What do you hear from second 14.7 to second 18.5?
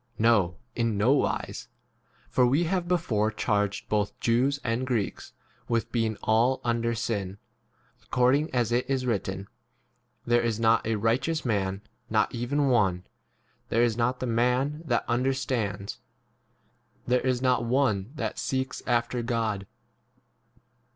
that understands, there is not one that 12